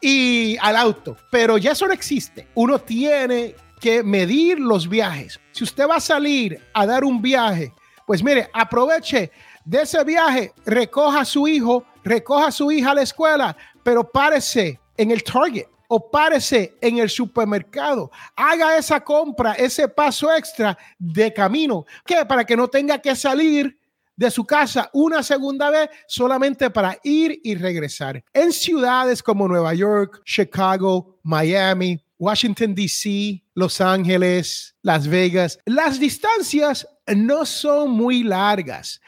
Y 0.00 0.56
al 0.60 0.76
auto. 0.76 1.16
Pero 1.30 1.58
ya 1.58 1.72
eso 1.72 1.86
no 1.86 1.92
existe. 1.92 2.48
Uno 2.54 2.78
tiene 2.78 3.54
que 3.80 4.02
medir 4.02 4.60
los 4.60 4.88
viajes. 4.88 5.40
Si 5.52 5.64
usted 5.64 5.88
va 5.88 5.96
a 5.96 6.00
salir 6.00 6.60
a 6.72 6.86
dar 6.86 7.04
un 7.04 7.20
viaje, 7.20 7.72
pues 8.06 8.22
mire, 8.22 8.48
aproveche 8.52 9.30
de 9.64 9.82
ese 9.82 10.02
viaje, 10.04 10.52
recoja 10.64 11.20
a 11.20 11.24
su 11.24 11.46
hijo, 11.48 11.84
recoja 12.04 12.48
a 12.48 12.52
su 12.52 12.70
hija 12.70 12.92
a 12.92 12.94
la 12.94 13.02
escuela, 13.02 13.56
pero 13.82 14.08
párese 14.08 14.78
en 14.96 15.10
el 15.10 15.22
Target 15.22 15.66
o 15.88 16.10
párese 16.10 16.76
en 16.80 16.98
el 16.98 17.10
supermercado. 17.10 18.10
Haga 18.34 18.76
esa 18.76 19.00
compra, 19.00 19.52
ese 19.52 19.88
paso 19.88 20.32
extra 20.32 20.76
de 20.98 21.32
camino, 21.32 21.84
que 22.06 22.24
para 22.24 22.44
que 22.44 22.56
no 22.56 22.68
tenga 22.68 22.98
que 22.98 23.14
salir 23.14 23.78
de 24.22 24.30
su 24.30 24.46
casa 24.46 24.88
una 24.92 25.22
segunda 25.22 25.68
vez 25.68 25.90
solamente 26.06 26.70
para 26.70 26.96
ir 27.02 27.40
y 27.42 27.56
regresar. 27.56 28.22
En 28.32 28.52
ciudades 28.52 29.20
como 29.20 29.48
Nueva 29.48 29.74
York, 29.74 30.22
Chicago, 30.24 31.18
Miami, 31.24 32.00
Washington, 32.18 32.72
D.C., 32.72 33.42
Los 33.54 33.80
Ángeles, 33.80 34.76
Las 34.80 35.08
Vegas, 35.08 35.58
las 35.66 35.98
distancias 35.98 36.86
no 37.16 37.44
son 37.44 37.90
muy 37.90 38.22
largas, 38.22 39.00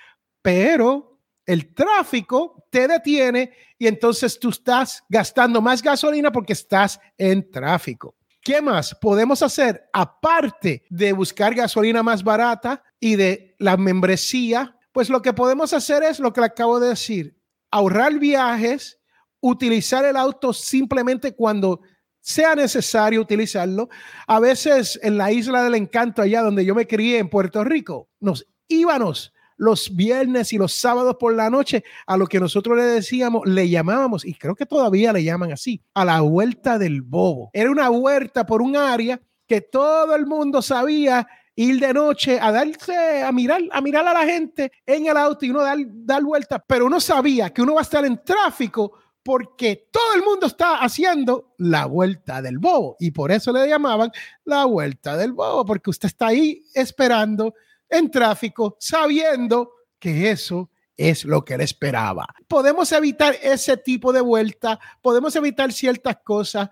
pero 0.42 1.20
el 1.46 1.72
tráfico 1.72 2.66
te 2.70 2.88
detiene 2.88 3.52
y 3.78 3.86
entonces 3.86 4.38
tú 4.40 4.48
estás 4.48 5.04
gastando 5.08 5.62
más 5.62 5.80
gasolina 5.80 6.32
porque 6.32 6.54
estás 6.54 6.98
en 7.16 7.48
tráfico. 7.52 8.16
¿Qué 8.42 8.60
más 8.60 8.96
podemos 9.00 9.42
hacer 9.42 9.88
aparte 9.92 10.82
de 10.90 11.12
buscar 11.12 11.54
gasolina 11.54 12.02
más 12.02 12.24
barata 12.24 12.82
y 12.98 13.14
de 13.14 13.54
la 13.58 13.76
membresía 13.76 14.73
pues 14.94 15.10
lo 15.10 15.22
que 15.22 15.32
podemos 15.32 15.72
hacer 15.72 16.04
es 16.04 16.20
lo 16.20 16.32
que 16.32 16.40
le 16.40 16.46
acabo 16.46 16.78
de 16.78 16.90
decir, 16.90 17.36
ahorrar 17.72 18.16
viajes, 18.20 19.00
utilizar 19.40 20.04
el 20.04 20.16
auto 20.16 20.52
simplemente 20.52 21.34
cuando 21.34 21.80
sea 22.20 22.54
necesario 22.54 23.20
utilizarlo. 23.20 23.88
A 24.28 24.38
veces 24.38 25.00
en 25.02 25.18
la 25.18 25.32
isla 25.32 25.64
del 25.64 25.74
encanto, 25.74 26.22
allá 26.22 26.42
donde 26.42 26.64
yo 26.64 26.76
me 26.76 26.86
crié 26.86 27.18
en 27.18 27.28
Puerto 27.28 27.64
Rico, 27.64 28.08
nos 28.20 28.46
íbamos 28.68 29.34
los 29.56 29.96
viernes 29.96 30.52
y 30.52 30.58
los 30.58 30.72
sábados 30.72 31.16
por 31.18 31.34
la 31.34 31.50
noche 31.50 31.82
a 32.06 32.16
lo 32.16 32.28
que 32.28 32.38
nosotros 32.38 32.76
le 32.76 32.84
decíamos, 32.84 33.42
le 33.46 33.68
llamábamos, 33.68 34.24
y 34.24 34.34
creo 34.34 34.54
que 34.54 34.64
todavía 34.64 35.12
le 35.12 35.24
llaman 35.24 35.50
así, 35.50 35.82
a 35.94 36.04
la 36.04 36.20
vuelta 36.20 36.78
del 36.78 37.02
bobo. 37.02 37.50
Era 37.52 37.72
una 37.72 37.88
vuelta 37.88 38.46
por 38.46 38.62
un 38.62 38.76
área 38.76 39.20
que 39.48 39.60
todo 39.60 40.14
el 40.14 40.24
mundo 40.24 40.62
sabía 40.62 41.26
ir 41.56 41.80
de 41.80 41.92
noche 41.92 42.38
a 42.40 42.50
darse, 42.50 43.22
a 43.22 43.30
mirar, 43.32 43.62
a 43.70 43.80
mirar 43.80 44.06
a 44.06 44.12
la 44.12 44.24
gente 44.24 44.72
en 44.86 45.06
el 45.06 45.16
auto 45.16 45.44
y 45.44 45.50
uno 45.50 45.62
dar, 45.62 45.78
dar 45.86 46.22
vueltas, 46.22 46.62
pero 46.66 46.86
uno 46.86 47.00
sabía 47.00 47.50
que 47.50 47.62
uno 47.62 47.74
va 47.74 47.80
a 47.80 47.84
estar 47.84 48.04
en 48.04 48.22
tráfico 48.24 48.92
porque 49.22 49.88
todo 49.90 50.14
el 50.14 50.22
mundo 50.22 50.46
está 50.46 50.78
haciendo 50.78 51.54
la 51.58 51.86
vuelta 51.86 52.42
del 52.42 52.58
bobo 52.58 52.96
y 53.00 53.10
por 53.10 53.32
eso 53.32 53.52
le 53.52 53.66
llamaban 53.66 54.10
la 54.44 54.66
vuelta 54.66 55.16
del 55.16 55.32
bobo, 55.32 55.64
porque 55.64 55.90
usted 55.90 56.08
está 56.08 56.28
ahí 56.28 56.62
esperando 56.74 57.54
en 57.88 58.10
tráfico, 58.10 58.76
sabiendo 58.78 59.72
que 59.98 60.30
eso 60.30 60.70
es 60.96 61.24
lo 61.24 61.44
que 61.44 61.54
él 61.54 61.62
esperaba. 61.62 62.26
Podemos 62.46 62.92
evitar 62.92 63.34
ese 63.42 63.78
tipo 63.78 64.12
de 64.12 64.20
vuelta, 64.20 64.78
podemos 65.00 65.34
evitar 65.36 65.72
ciertas 65.72 66.18
cosas, 66.22 66.68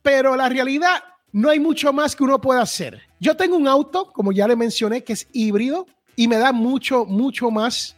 pero 0.00 0.36
la 0.36 0.48
realidad 0.48 1.02
no 1.36 1.50
hay 1.50 1.60
mucho 1.60 1.92
más 1.92 2.16
que 2.16 2.24
uno 2.24 2.40
pueda 2.40 2.62
hacer. 2.62 2.98
Yo 3.20 3.36
tengo 3.36 3.58
un 3.58 3.68
auto, 3.68 4.10
como 4.10 4.32
ya 4.32 4.48
le 4.48 4.56
mencioné, 4.56 5.04
que 5.04 5.12
es 5.12 5.28
híbrido 5.34 5.86
y 6.16 6.28
me 6.28 6.38
da 6.38 6.50
mucho, 6.50 7.04
mucho 7.04 7.50
más 7.50 7.94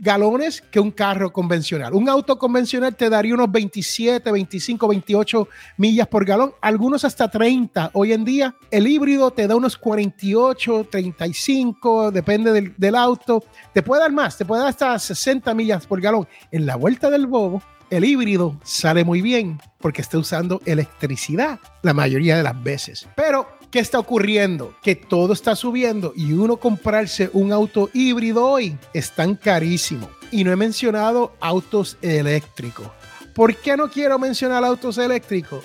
galones 0.00 0.60
que 0.60 0.78
un 0.78 0.92
carro 0.92 1.32
convencional. 1.32 1.94
Un 1.94 2.08
auto 2.08 2.38
convencional 2.38 2.94
te 2.94 3.10
daría 3.10 3.34
unos 3.34 3.50
27, 3.50 4.30
25, 4.30 4.86
28 4.86 5.48
millas 5.78 6.06
por 6.06 6.24
galón, 6.24 6.52
algunos 6.60 7.04
hasta 7.04 7.28
30. 7.28 7.90
Hoy 7.92 8.12
en 8.12 8.24
día 8.24 8.54
el 8.70 8.86
híbrido 8.86 9.32
te 9.32 9.48
da 9.48 9.56
unos 9.56 9.76
48, 9.76 10.86
35, 10.88 12.12
depende 12.12 12.72
del, 12.78 12.94
auto. 12.94 13.42
Te 13.74 13.82
puede 13.82 14.02
dar 14.02 14.12
más, 14.12 14.38
te 14.38 14.44
puede 14.44 14.60
dar 14.60 14.70
hasta 14.70 14.96
60 14.96 15.52
millas 15.54 15.88
por 15.88 16.00
galón. 16.00 16.28
En 16.52 16.66
la 16.66 16.76
vuelta 16.76 17.10
del 17.10 17.26
bobo 17.26 17.60
el 17.90 18.04
híbrido 18.04 18.58
sale 18.62 19.04
muy 19.04 19.20
bien 19.20 19.60
porque 19.78 20.00
está 20.00 20.18
usando 20.18 20.62
electricidad 20.64 21.58
la 21.82 21.92
mayoría 21.92 22.36
de 22.36 22.42
las 22.42 22.62
veces. 22.62 23.08
Pero, 23.16 23.48
¿qué 23.70 23.80
está 23.80 23.98
ocurriendo? 23.98 24.74
Que 24.82 24.94
todo 24.94 25.32
está 25.32 25.56
subiendo 25.56 26.12
y 26.14 26.32
uno 26.32 26.56
comprarse 26.56 27.30
un 27.32 27.52
auto 27.52 27.90
híbrido 27.92 28.46
hoy 28.46 28.78
es 28.94 29.10
tan 29.14 29.34
carísimo. 29.34 30.08
Y 30.30 30.44
no 30.44 30.52
he 30.52 30.56
mencionado 30.56 31.34
autos 31.40 31.98
eléctricos. 32.02 32.88
¿Por 33.34 33.56
qué 33.56 33.76
no 33.76 33.90
quiero 33.90 34.18
mencionar 34.18 34.64
autos 34.64 34.98
eléctricos? 34.98 35.64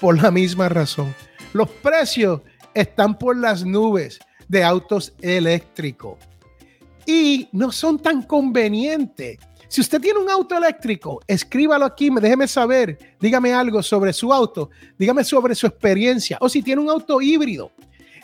Por 0.00 0.22
la 0.22 0.30
misma 0.30 0.68
razón. 0.68 1.14
Los 1.52 1.68
precios 1.68 2.40
están 2.74 3.18
por 3.18 3.36
las 3.36 3.64
nubes 3.64 4.18
de 4.48 4.64
autos 4.64 5.12
eléctricos 5.20 6.16
y 7.08 7.48
no 7.52 7.72
son 7.72 7.98
tan 7.98 8.22
convenientes. 8.22 9.38
Si 9.68 9.82
usted 9.82 10.00
tiene 10.00 10.18
un 10.18 10.30
auto 10.30 10.56
eléctrico, 10.56 11.20
escríbalo 11.26 11.84
aquí, 11.84 12.08
déjeme 12.20 12.48
saber, 12.48 13.16
dígame 13.20 13.52
algo 13.52 13.82
sobre 13.82 14.14
su 14.14 14.32
auto, 14.32 14.70
dígame 14.98 15.22
sobre 15.22 15.54
su 15.54 15.66
experiencia. 15.66 16.38
O 16.40 16.48
si 16.48 16.62
tiene 16.62 16.80
un 16.80 16.88
auto 16.88 17.20
híbrido, 17.20 17.70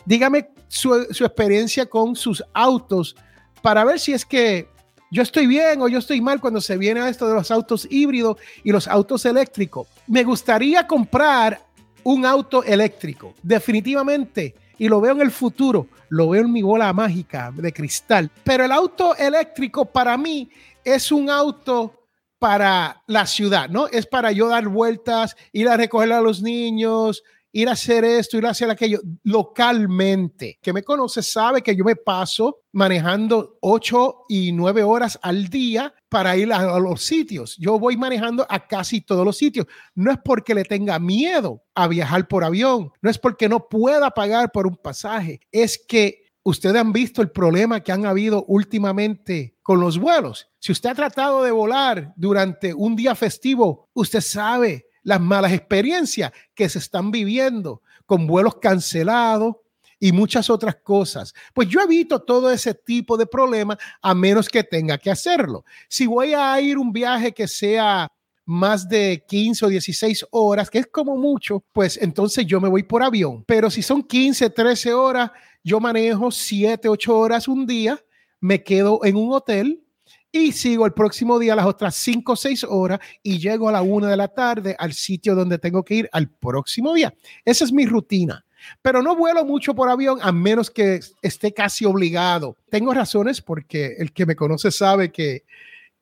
dígame 0.07 0.49
su, 0.69 0.95
experiencia 0.95 1.85
con 1.85 2.17
sus 2.17 2.43
autos 2.55 3.15
para 3.61 3.85
ver 3.85 4.01
si 4.01 4.15
es 4.15 4.25
que 4.25 4.69
yo 5.11 5.23
estoy 5.23 5.47
bien 5.47 5.83
o 5.83 5.89
yo 5.89 5.99
estoy 5.99 6.23
mal 6.23 6.41
cuando 6.41 6.63
se 6.63 6.79
viene 6.79 7.01
a 7.01 7.11
esto 7.11 7.29
de 7.29 7.35
los 7.35 7.51
autos 7.51 7.87
híbridos 7.91 8.39
y 8.65 8.73
los 8.73 8.89
autos 8.89 9.27
eléctricos. 9.27 9.87
Me 10.07 10.25
gustaría 10.25 10.87
comprar 10.87 11.61
un 12.05 12.25
auto 12.25 12.65
eléctrico, 12.65 13.35
definitivamente, 13.43 14.55
y 14.79 14.89
lo 14.89 15.01
veo 15.01 15.13
en 15.13 15.21
el 15.21 15.31
futuro, 15.31 15.89
lo 16.09 16.31
veo 16.31 16.43
en 16.43 16.53
mi 16.53 16.63
bola 16.63 16.93
mágica 16.93 17.53
de 17.55 17.73
cristal. 17.73 18.31
Pero 18.43 18.65
el 18.65 18.73
auto 18.73 19.15
eléctrico 19.15 19.85
para 19.85 20.17
mí 20.19 20.51
es 20.85 21.11
un 21.12 21.31
auto 21.31 22.09
para 22.38 23.03
la 23.07 23.26
ciudad, 23.26 23.69
¿no? 23.69 23.87
Es 23.87 24.07
para 24.07 24.33
yo 24.33 24.49
dar 24.49 24.69
vueltas, 24.69 25.37
ir 25.53 25.69
a 25.69 25.76
recoger 25.76 26.12
a 26.12 26.21
los 26.21 26.43
niños, 26.43 27.23
ir 27.55 27.69
a 27.69 27.73
hacer 27.73 28.05
esto, 28.05 28.37
ir 28.37 28.45
a 28.45 28.50
hacer 28.50 28.69
aquello 28.69 29.00
localmente. 29.23 30.59
Que 30.61 30.73
me 30.73 30.83
conoce 30.83 31.23
sabe 31.23 31.62
que 31.62 31.75
yo 31.75 31.85
me 31.85 31.97
paso 31.97 32.62
manejando 32.73 33.59
ocho 33.61 34.25
y 34.29 34.50
nueve 34.53 34.83
horas 34.83 35.19
al 35.23 35.49
día 35.49 35.95
para 36.09 36.37
ir 36.37 36.53
a, 36.53 36.79
los 36.81 37.03
sitios. 37.03 37.57
Yo 37.57 37.79
voy 37.79 37.97
manejando 37.97 38.45
a 38.49 38.67
casi 38.67 39.00
todos 39.00 39.25
los 39.25 39.38
sitios. 39.38 39.67
No 39.95 40.11
es 40.11 40.19
porque 40.25 40.55
le 40.55 40.64
tenga 40.64 40.99
miedo 40.99 41.62
a 41.75 41.87
viajar 41.87 42.26
por 42.26 42.45
avión, 42.45 42.91
no 43.00 43.09
es 43.09 43.19
porque 43.19 43.49
no 43.49 43.69
pueda 43.69 44.11
pagar 44.11 44.50
por 44.50 44.67
un 44.67 44.76
pasaje, 44.76 45.41
es 45.50 45.79
que 45.79 46.24
Ustedes 46.47 46.77
han 46.77 46.93
visto 46.93 47.23
el 47.23 47.31
problema 47.31 47.81
que 47.81 47.91
han 47.91 48.05
habido 48.05 48.45
últimamente 48.45 49.57
con 49.63 49.81
los 49.81 49.99
vuelos. 49.99 50.51
Si 50.59 50.73
usted 50.73 50.91
ha 50.91 50.95
tratado 50.95 51.43
de 51.43 51.51
volar 51.51 52.13
durante 52.17 52.75
un 52.75 52.95
día 52.95 53.15
festivo, 53.15 53.89
usted 53.95 54.21
sabe 54.21 54.87
las 55.03 55.23
malas 55.23 55.53
experiencias 55.53 56.33
que 56.55 56.69
se 56.69 56.81
están 56.81 57.11
viviendo 57.11 57.81
con 58.05 58.27
vuelos 58.27 58.57
cancelados 58.57 59.57
y 59.99 60.13
muchas 60.13 60.51
otras 60.51 60.77
cosas. 60.77 61.33
Pues 61.55 61.67
yo 61.69 61.81
evito 61.81 62.21
todo 62.21 62.51
ese 62.51 62.75
tipo 62.75 63.17
de 63.17 63.25
problemas 63.25 63.79
a 64.03 64.15
menos 64.15 64.51
que 64.51 64.63
tenga 64.63 64.99
que 64.99 65.11
hacerlo. 65.11 65.65
Si 65.89 66.07
voy 66.07 66.35
a 66.35 66.61
ir 66.61 66.77
un 66.77 66.93
viaje 66.93 67.33
que 67.33 67.49
sea 67.49 68.07
más 68.45 68.87
de 68.87 69.25
15 69.27 69.65
o 69.65 69.69
16 69.69 70.27
horas, 70.31 70.69
que 70.69 70.81
es 70.81 70.87
como 70.89 71.17
mucho, 71.17 71.65
pues 71.73 71.99
entonces 72.01 72.45
yo 72.45 72.61
me 72.61 72.69
voy 72.69 72.83
por 72.83 73.03
avión. 73.03 73.45
Pero 73.47 73.71
si 73.71 73.83
son 73.83 74.03
15, 74.03 74.51
13 74.51 74.93
horas, 74.93 75.31
yo 75.64 75.80
manejo 75.80 76.30
siete, 76.30 76.88
ocho 76.88 77.18
horas 77.18 77.49
un 77.49 77.66
día, 77.66 77.99
me 78.38 78.62
quedo 78.62 79.00
en 79.04 79.16
un 79.16 79.33
hotel 79.33 79.83
y 80.30 80.52
sigo 80.52 80.85
el 80.85 80.92
próximo 80.92 81.38
día 81.38 81.56
las 81.56 81.64
otras 81.64 81.94
cinco 81.94 82.33
o 82.33 82.37
seis 82.37 82.64
horas 82.64 83.00
y 83.23 83.38
llego 83.38 83.68
a 83.68 83.73
la 83.73 83.83
una 83.83 84.09
de 84.09 84.16
la 84.16 84.28
tarde 84.28 84.76
al 84.78 84.92
sitio 84.92 85.35
donde 85.35 85.59
tengo 85.59 85.83
que 85.83 85.94
ir 85.94 86.09
al 86.12 86.28
próximo 86.28 86.92
día. 86.92 87.14
Esa 87.44 87.64
es 87.64 87.73
mi 87.73 87.87
rutina. 87.87 88.44
Pero 88.83 89.02
no 89.02 89.14
vuelo 89.14 89.44
mucho 89.44 89.75
por 89.75 89.88
avión 89.88 90.18
a 90.23 90.33
menos 90.33 90.71
que 90.71 91.00
esté 91.23 91.52
casi 91.52 91.85
obligado. 91.85 92.56
Tengo 92.71 92.92
razones 92.92 93.40
porque 93.40 93.94
el 93.99 94.12
que 94.12 94.26
me 94.26 94.37
conoce 94.37 94.71
sabe 94.71 95.12
que 95.12 95.44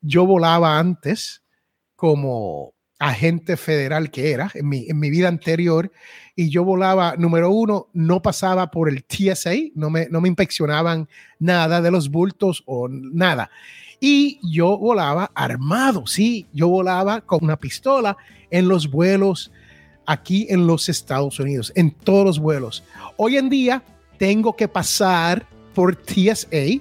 yo 0.00 0.26
volaba 0.26 0.78
antes 0.78 1.42
como 1.94 2.74
agente 3.02 3.56
federal 3.56 4.12
que 4.12 4.30
era 4.30 4.50
en 4.54 4.68
mi, 4.68 4.86
en 4.88 5.00
mi 5.00 5.10
vida 5.10 5.26
anterior 5.26 5.90
y 6.36 6.50
yo 6.50 6.64
volaba, 6.64 7.16
número 7.18 7.50
uno, 7.50 7.88
no 7.92 8.22
pasaba 8.22 8.70
por 8.70 8.88
el 8.88 9.04
TSA, 9.04 9.54
no 9.74 9.90
me, 9.90 10.06
no 10.08 10.20
me 10.20 10.28
inspeccionaban 10.28 11.08
nada 11.40 11.82
de 11.82 11.90
los 11.90 12.10
bultos 12.10 12.62
o 12.64 12.88
nada. 12.88 13.50
Y 13.98 14.38
yo 14.42 14.78
volaba 14.78 15.30
armado, 15.34 16.06
sí, 16.06 16.46
yo 16.52 16.68
volaba 16.68 17.20
con 17.20 17.40
una 17.42 17.56
pistola 17.56 18.16
en 18.50 18.68
los 18.68 18.88
vuelos 18.88 19.50
aquí 20.06 20.46
en 20.48 20.66
los 20.66 20.88
Estados 20.88 21.40
Unidos, 21.40 21.72
en 21.74 21.90
todos 21.90 22.24
los 22.24 22.38
vuelos. 22.38 22.84
Hoy 23.16 23.36
en 23.36 23.50
día 23.50 23.82
tengo 24.16 24.54
que 24.54 24.68
pasar 24.68 25.46
por 25.74 25.96
TSA, 25.96 26.80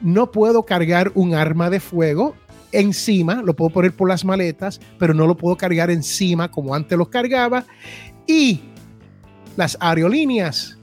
no 0.00 0.30
puedo 0.30 0.64
cargar 0.64 1.10
un 1.14 1.34
arma 1.34 1.68
de 1.68 1.80
fuego 1.80 2.36
encima, 2.72 3.42
lo 3.42 3.54
puedo 3.54 3.70
poner 3.70 3.94
por 3.94 4.08
las 4.08 4.24
maletas, 4.24 4.80
pero 4.98 5.14
no 5.14 5.26
lo 5.26 5.36
puedo 5.36 5.56
cargar 5.56 5.90
encima 5.90 6.50
como 6.50 6.74
antes 6.74 6.96
lo 6.96 7.08
cargaba. 7.08 7.64
Y 8.26 8.60
las 9.56 9.76
aerolíneas 9.80 10.78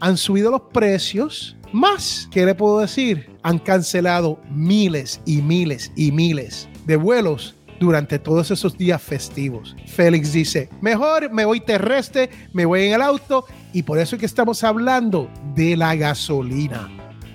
han 0.00 0.16
subido 0.16 0.50
los 0.50 0.62
precios 0.72 1.56
más, 1.72 2.28
¿qué 2.30 2.46
le 2.46 2.54
puedo 2.54 2.78
decir? 2.78 3.30
Han 3.42 3.58
cancelado 3.58 4.40
miles 4.50 5.20
y 5.26 5.42
miles 5.42 5.92
y 5.96 6.12
miles 6.12 6.68
de 6.86 6.96
vuelos 6.96 7.54
durante 7.80 8.18
todos 8.18 8.50
esos 8.50 8.78
días 8.78 9.02
festivos. 9.02 9.76
Félix 9.86 10.32
dice, 10.32 10.68
mejor 10.80 11.30
me 11.30 11.44
voy 11.44 11.60
terrestre, 11.60 12.30
me 12.52 12.64
voy 12.64 12.84
en 12.84 12.94
el 12.94 13.02
auto 13.02 13.44
y 13.72 13.82
por 13.82 13.98
eso 13.98 14.16
es 14.16 14.20
que 14.20 14.26
estamos 14.26 14.64
hablando 14.64 15.28
de 15.54 15.76
la 15.76 15.94
gasolina. 15.94 16.88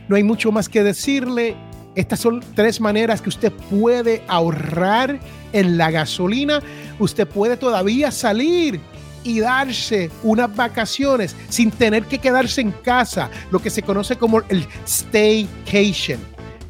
No 0.07 0.15
hay 0.15 0.23
mucho 0.23 0.51
más 0.51 0.67
que 0.67 0.83
decirle. 0.83 1.55
Estas 1.95 2.19
son 2.19 2.41
tres 2.55 2.79
maneras 2.79 3.21
que 3.21 3.29
usted 3.29 3.51
puede 3.69 4.23
ahorrar 4.27 5.19
en 5.51 5.77
la 5.77 5.91
gasolina. 5.91 6.61
Usted 6.99 7.27
puede 7.27 7.57
todavía 7.57 8.11
salir 8.11 8.79
y 9.23 9.39
darse 9.39 10.09
unas 10.23 10.55
vacaciones 10.55 11.35
sin 11.49 11.69
tener 11.69 12.05
que 12.05 12.17
quedarse 12.17 12.61
en 12.61 12.71
casa, 12.71 13.29
lo 13.51 13.59
que 13.59 13.69
se 13.69 13.81
conoce 13.81 14.15
como 14.15 14.39
el 14.49 14.65
staycation. 14.85 16.19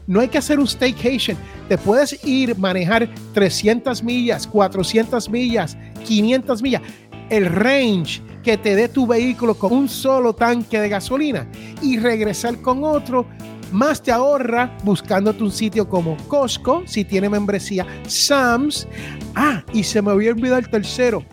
No 0.07 0.19
hay 0.19 0.27
que 0.27 0.39
hacer 0.39 0.59
un 0.59 0.67
staycation. 0.67 1.37
Te 1.69 1.77
puedes 1.77 2.19
ir 2.25 2.57
manejar 2.57 3.07
300 3.33 4.03
millas, 4.03 4.47
400 4.47 5.29
millas, 5.29 5.77
500 6.05 6.61
millas, 6.61 6.81
el 7.29 7.45
range 7.45 8.21
que 8.43 8.57
te 8.57 8.75
dé 8.75 8.89
tu 8.89 9.05
vehículo 9.05 9.53
con 9.53 9.71
un 9.71 9.87
solo 9.87 10.33
tanque 10.33 10.79
de 10.79 10.89
gasolina 10.89 11.47
y 11.81 11.97
regresar 11.97 12.59
con 12.61 12.83
otro 12.83 13.27
más 13.71 14.01
te 14.01 14.11
ahorra 14.11 14.75
buscándote 14.83 15.43
un 15.43 15.51
sitio 15.51 15.87
como 15.87 16.17
Costco, 16.27 16.83
si 16.85 17.05
tiene 17.05 17.29
membresía, 17.29 17.85
Sam's. 18.07 18.87
Ah, 19.35 19.63
y 19.73 19.83
se 19.83 20.01
me 20.01 20.11
había 20.11 20.31
olvidado 20.31 20.59
el 20.59 20.69
tercero, 20.69 21.23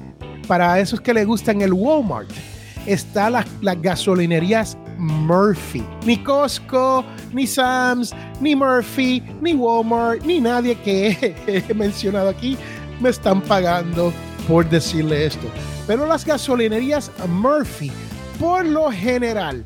para 0.47 0.78
esos 0.80 1.00
que 1.00 1.12
le 1.12 1.25
gustan 1.25 1.61
el 1.61 1.73
Walmart, 1.73 2.30
está 2.87 3.30
las, 3.30 3.47
las 3.61 3.80
gasolinerías 3.80 4.78
Murphy. 4.99 5.85
Ni 6.04 6.16
Costco, 6.23 7.04
ni 7.33 7.47
Sam's, 7.47 8.14
ni 8.40 8.57
Murphy, 8.57 9.23
ni 9.40 9.54
Walmart, 9.54 10.25
ni 10.25 10.40
nadie 10.40 10.75
que 10.76 11.35
he 11.47 11.75
mencionado 11.75 12.28
aquí 12.28 12.57
me 13.00 13.11
están 13.11 13.40
pagando 13.40 14.12
por 14.49 14.68
decirle 14.68 15.26
esto. 15.26 15.47
Pero 15.87 16.07
las 16.07 16.25
gasolinerías 16.25 17.11
Murphy, 17.28 17.92
por 18.38 18.64
lo 18.64 18.90
general, 18.90 19.64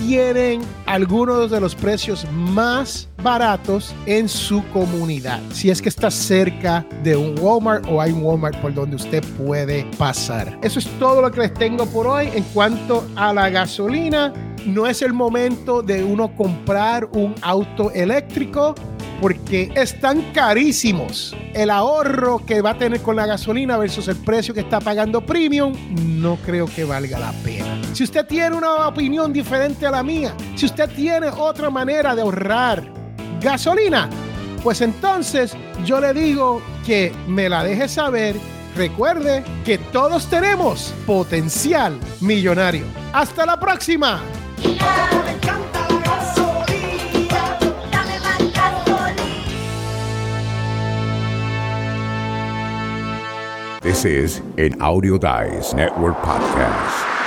tienen 0.00 0.62
algunos 0.86 1.50
de 1.50 1.60
los 1.60 1.74
precios 1.74 2.26
más 2.32 3.06
baratos 3.22 3.94
en 4.06 4.28
su 4.28 4.64
comunidad. 4.68 5.40
Si 5.52 5.68
es 5.68 5.82
que 5.82 5.90
está 5.90 6.10
cerca 6.10 6.86
de 7.02 7.16
un 7.16 7.38
Walmart 7.38 7.84
o 7.86 8.00
hay 8.00 8.10
un 8.12 8.22
Walmart 8.22 8.56
por 8.62 8.72
donde 8.72 8.96
usted 8.96 9.22
puede 9.36 9.84
pasar. 9.98 10.58
Eso 10.62 10.78
es 10.78 10.86
todo 10.98 11.20
lo 11.20 11.30
que 11.30 11.40
les 11.40 11.54
tengo 11.54 11.84
por 11.86 12.06
hoy 12.06 12.28
en 12.34 12.44
cuanto 12.54 13.06
a 13.14 13.34
la 13.34 13.50
gasolina. 13.50 14.32
No 14.64 14.86
es 14.86 15.02
el 15.02 15.12
momento 15.12 15.82
de 15.82 16.02
uno 16.02 16.34
comprar 16.34 17.04
un 17.12 17.34
auto 17.42 17.90
eléctrico 17.90 18.74
porque 19.20 19.70
están 19.74 20.32
carísimos. 20.32 21.36
El 21.52 21.68
ahorro 21.68 22.38
que 22.46 22.62
va 22.62 22.70
a 22.70 22.78
tener 22.78 23.02
con 23.02 23.16
la 23.16 23.26
gasolina 23.26 23.76
versus 23.76 24.08
el 24.08 24.16
precio 24.16 24.54
que 24.54 24.60
está 24.60 24.80
pagando 24.80 25.20
premium, 25.20 25.74
no 26.18 26.36
creo 26.36 26.66
que 26.66 26.84
valga 26.84 27.18
la 27.18 27.32
pena. 27.44 27.69
Si 27.92 28.04
usted 28.04 28.26
tiene 28.26 28.56
una 28.56 28.86
opinión 28.86 29.32
diferente 29.32 29.86
a 29.86 29.90
la 29.90 30.02
mía, 30.02 30.34
si 30.54 30.66
usted 30.66 30.88
tiene 30.90 31.28
otra 31.28 31.70
manera 31.70 32.14
de 32.14 32.22
ahorrar 32.22 32.84
gasolina, 33.40 34.08
pues 34.62 34.80
entonces 34.80 35.56
yo 35.84 36.00
le 36.00 36.14
digo 36.14 36.62
que 36.86 37.12
me 37.26 37.48
la 37.48 37.64
deje 37.64 37.88
saber. 37.88 38.36
Recuerde 38.76 39.42
que 39.64 39.78
todos 39.78 40.28
tenemos 40.30 40.94
potencial 41.04 41.98
millonario. 42.20 42.84
Hasta 43.12 43.44
la 43.44 43.58
próxima. 43.58 44.22
This 53.82 54.04
is 54.04 54.40
an 54.58 54.80
Audio 54.80 55.18
Dice 55.18 55.74
Network 55.74 56.16
podcast. 56.22 57.19